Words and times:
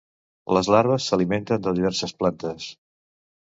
Les 0.55 0.69
larves 0.75 1.05
s'alimenten 1.11 1.67
de 1.67 1.75
diverses 1.81 2.15
plantes. 2.23 2.67